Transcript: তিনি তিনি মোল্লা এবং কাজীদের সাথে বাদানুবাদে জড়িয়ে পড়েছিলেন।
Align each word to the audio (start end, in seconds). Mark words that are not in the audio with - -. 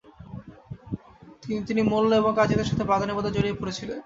তিনি 1.41 1.59
তিনি 1.67 1.81
মোল্লা 1.91 2.15
এবং 2.17 2.31
কাজীদের 2.35 2.69
সাথে 2.69 2.83
বাদানুবাদে 2.83 3.29
জড়িয়ে 3.31 3.59
পড়েছিলেন। 3.59 3.99